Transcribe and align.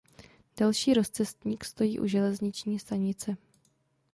Další 0.59 0.93
rozcestník 0.93 1.65
stojí 1.65 1.99
u 1.99 2.07
železniční 2.07 2.79
stanice. 2.79 3.37